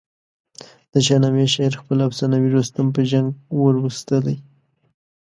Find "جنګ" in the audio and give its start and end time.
3.11-3.27